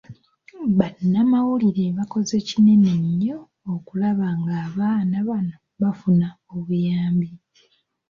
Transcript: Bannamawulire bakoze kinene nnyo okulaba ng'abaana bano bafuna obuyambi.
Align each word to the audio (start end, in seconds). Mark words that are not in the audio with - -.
Bannamawulire 0.77 1.85
bakoze 1.97 2.35
kinene 2.47 2.91
nnyo 3.03 3.37
okulaba 3.73 4.27
ng'abaana 4.39 5.17
bano 5.27 5.55
bafuna 5.81 6.27
obuyambi. 6.55 7.29